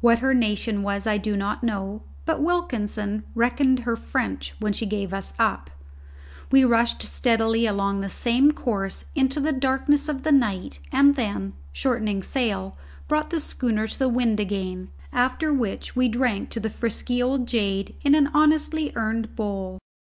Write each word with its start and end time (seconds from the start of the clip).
What 0.00 0.20
her 0.20 0.34
nation 0.34 0.84
was 0.84 1.04
I 1.04 1.18
did 1.18 1.36
not 1.36 1.64
know; 1.64 2.04
but 2.26 2.40
Wilkinson 2.40 3.24
reckoned 3.34 3.80
her 3.80 3.96
French 3.96 4.54
when 4.60 4.72
she 4.72 4.86
gave 4.86 5.12
us 5.12 5.34
up. 5.36 5.68
We 6.52 6.62
rushed 6.62 7.02
steadily 7.02 7.66
along 7.66 7.98
the 8.00 8.08
same 8.08 8.52
course 8.52 9.06
into 9.16 9.40
the 9.40 9.50
darkness 9.50 10.08
of 10.08 10.22
the 10.22 10.30
night 10.30 10.78
and 10.92 11.16
then, 11.16 11.54
shortening 11.72 12.22
sail, 12.22 12.78
brought 13.08 13.30
the 13.30 13.40
schooner 13.40 13.88
to 13.88 13.98
the 13.98 14.08
wind 14.08 14.38
again, 14.38 14.90
after 15.12 15.52
which 15.52 15.96
we 15.96 16.06
drank 16.08 16.50
to 16.50 16.60
the 16.60 16.70
frisky 16.70 17.20
old 17.20 17.48
jade 17.48 17.96
in 18.04 18.14
an 18.14 18.28
honestly 18.32 18.92
earned 18.94 19.34
bowl. 19.34 19.80